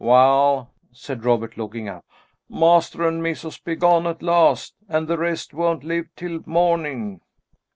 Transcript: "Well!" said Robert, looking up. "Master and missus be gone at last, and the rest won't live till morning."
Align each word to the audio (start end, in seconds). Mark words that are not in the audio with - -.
"Well!" 0.03 0.71
said 0.91 1.23
Robert, 1.25 1.57
looking 1.57 1.87
up. 1.87 2.03
"Master 2.49 3.07
and 3.07 3.21
missus 3.21 3.59
be 3.59 3.75
gone 3.75 4.07
at 4.07 4.23
last, 4.23 4.73
and 4.89 5.07
the 5.07 5.15
rest 5.19 5.53
won't 5.53 5.83
live 5.83 6.07
till 6.15 6.39
morning." 6.47 7.21